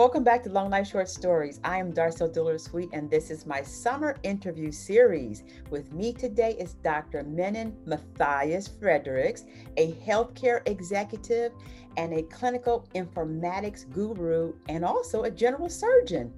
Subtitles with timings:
[0.00, 1.60] Welcome back to Long Life Short Stories.
[1.62, 5.44] I am Darcel Dillard Sweet, and this is my summer interview series.
[5.68, 7.22] With me today is Dr.
[7.24, 9.44] Menon Matthias Fredericks,
[9.76, 11.52] a healthcare executive
[11.98, 16.32] and a clinical informatics guru, and also a general surgeon.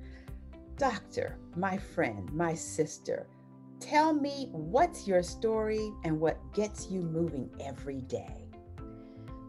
[0.76, 3.29] Doctor, my friend, my sister,
[3.79, 8.41] tell me what's your story and what gets you moving every day.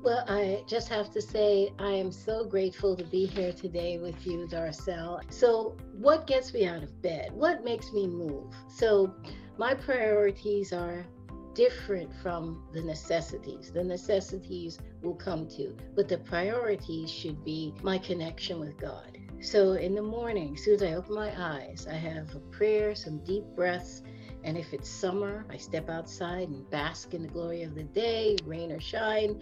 [0.04, 4.28] Well, I just have to say, I am so grateful to be here today with
[4.28, 5.22] you, Darcel.
[5.32, 7.32] So, what gets me out of bed?
[7.32, 8.54] What makes me move?
[8.68, 9.16] So,
[9.58, 11.06] my priorities are
[11.54, 13.72] different from the necessities.
[13.72, 19.18] The necessities will come to, but the priorities should be my connection with God.
[19.40, 22.94] So, in the morning, as soon as I open my eyes, I have a prayer,
[22.94, 24.02] some deep breaths.
[24.44, 28.36] And if it's summer, I step outside and bask in the glory of the day,
[28.46, 29.42] rain or shine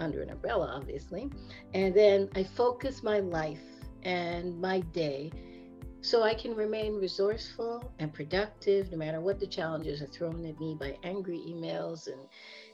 [0.00, 1.30] under an umbrella, obviously.
[1.74, 3.62] And then I focus my life
[4.02, 5.32] and my day
[6.00, 10.60] so I can remain resourceful and productive no matter what the challenges are thrown at
[10.60, 12.20] me by angry emails and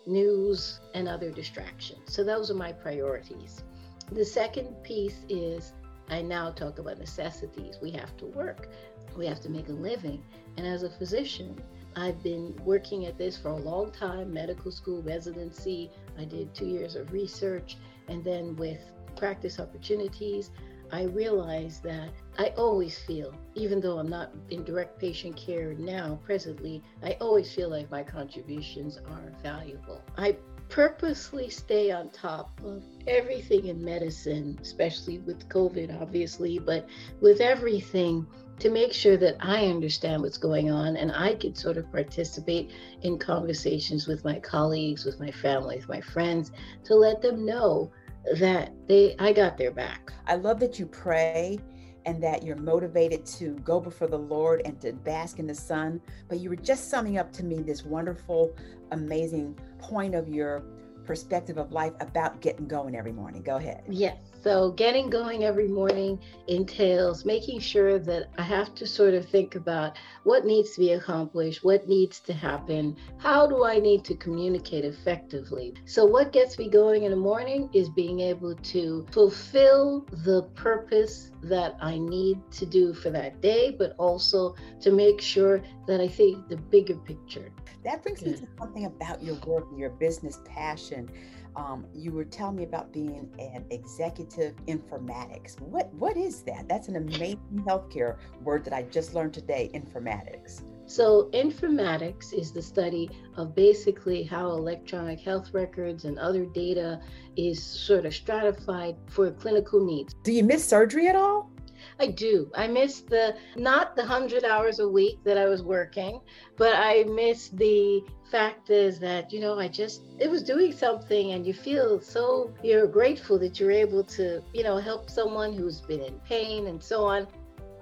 [0.06, 2.12] news and other distractions.
[2.12, 3.62] So those are my priorities.
[4.10, 5.72] The second piece is
[6.10, 7.78] I now talk about necessities.
[7.80, 8.68] We have to work,
[9.16, 10.22] we have to make a living.
[10.58, 11.58] And as a physician,
[11.96, 15.90] I've been working at this for a long time medical school residency.
[16.18, 17.76] I did two years of research.
[18.08, 18.80] And then with
[19.16, 20.50] practice opportunities,
[20.90, 26.20] I realized that I always feel, even though I'm not in direct patient care now,
[26.22, 30.02] presently, I always feel like my contributions are valuable.
[30.18, 30.36] I
[30.68, 36.86] purposely stay on top of everything in medicine, especially with COVID, obviously, but
[37.20, 38.26] with everything
[38.62, 42.70] to make sure that I understand what's going on and I could sort of participate
[43.02, 46.52] in conversations with my colleagues, with my family, with my friends,
[46.84, 47.90] to let them know
[48.38, 50.12] that they I got their back.
[50.28, 51.58] I love that you pray
[52.06, 56.00] and that you're motivated to go before the Lord and to bask in the sun.
[56.28, 58.54] But you were just summing up to me this wonderful,
[58.92, 60.62] amazing point of your
[61.04, 63.42] perspective of life about getting going every morning.
[63.42, 63.82] Go ahead.
[63.88, 64.18] Yes.
[64.42, 69.54] So, getting going every morning entails making sure that I have to sort of think
[69.54, 74.16] about what needs to be accomplished, what needs to happen, how do I need to
[74.16, 75.74] communicate effectively.
[75.84, 81.30] So, what gets me going in the morning is being able to fulfill the purpose
[81.44, 86.08] that I need to do for that day, but also to make sure that I
[86.08, 87.52] think the bigger picture.
[87.84, 91.08] That brings me to something about your work, and your business passion
[91.56, 95.60] um, you were telling me about being an executive informatics.
[95.60, 96.68] What what is that?
[96.68, 99.70] That's an amazing healthcare word that I just learned today.
[99.74, 100.62] Informatics.
[100.86, 107.00] So, informatics is the study of basically how electronic health records and other data
[107.36, 110.14] is sort of stratified for clinical needs.
[110.24, 111.51] Do you miss surgery at all?
[111.98, 112.50] I do.
[112.54, 116.20] I miss the not the 100 hours a week that I was working,
[116.56, 121.32] but I miss the fact is that you know i just it was doing something
[121.32, 125.82] and you feel so you're grateful that you're able to you know help someone who's
[125.82, 127.26] been in pain and so on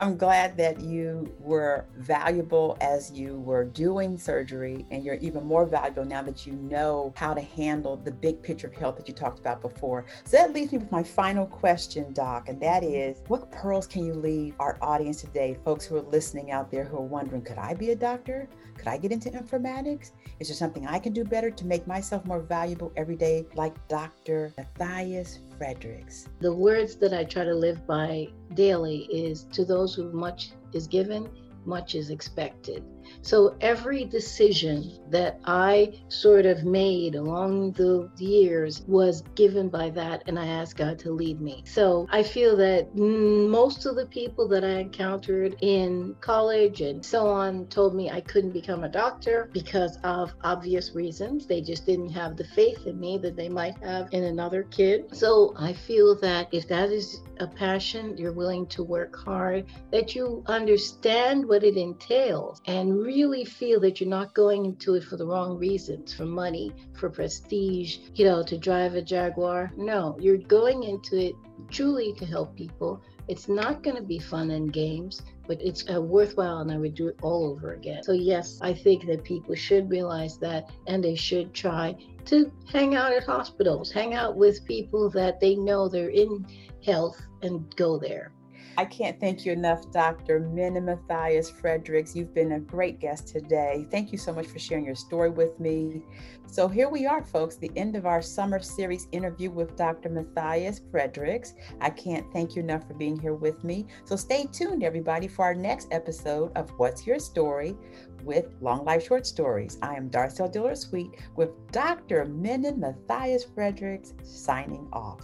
[0.03, 5.67] I'm glad that you were valuable as you were doing surgery, and you're even more
[5.67, 9.13] valuable now that you know how to handle the big picture of health that you
[9.13, 10.07] talked about before.
[10.25, 14.07] So that leaves me with my final question, Doc, and that is what pearls can
[14.07, 17.59] you leave our audience today, folks who are listening out there who are wondering, could
[17.59, 18.49] I be a doctor?
[18.79, 20.13] Could I get into informatics?
[20.39, 23.75] Is there something I can do better to make myself more valuable every day, like
[23.89, 24.55] Dr.
[24.57, 26.27] Matthias Fredericks?
[26.41, 30.87] The words that I try to live by daily is to those who much is
[30.87, 31.29] given,
[31.65, 32.85] much is expected.
[33.23, 40.23] So every decision that I sort of made along the years was given by that,
[40.27, 41.63] and I asked God to lead me.
[41.67, 47.05] So I feel that mm, most of the people that I encountered in college and
[47.05, 51.47] so on told me I couldn't become a doctor because of obvious reasons.
[51.47, 55.15] They just didn't have the faith in me that they might have in another kid.
[55.15, 60.15] So I feel that if that is a passion, you're willing to work hard, that
[60.15, 65.19] you understand what it entails and really feel that you're not going into it for
[65.19, 69.71] the wrong reasons, for money, for prestige, you know, to drive a Jaguar.
[69.77, 71.35] No, you're going into it
[71.69, 73.03] truly to help people.
[73.29, 76.95] It's not going to be fun and games, but it's uh, worthwhile and I would
[76.95, 78.05] do it all over again.
[78.05, 82.95] So, yes, I think that people should realize that and they should try to hang
[82.95, 86.47] out at hospitals, hang out with people that they know they're in
[86.83, 88.33] health and go there.
[88.77, 90.41] I can't thank you enough, Dr.
[90.41, 92.15] Minna Matthias Fredericks.
[92.15, 93.87] You've been a great guest today.
[93.91, 96.03] Thank you so much for sharing your story with me.
[96.47, 100.09] So here we are, folks, the end of our summer series interview with Dr.
[100.09, 101.55] Matthias Fredericks.
[101.81, 103.87] I can't thank you enough for being here with me.
[104.05, 107.77] So stay tuned, everybody, for our next episode of What's Your Story
[108.25, 109.79] with Long Life Short Stories.
[109.83, 112.25] I am Darcel Dillard Sweet with Dr.
[112.25, 115.21] Minna Matthias Fredericks signing off.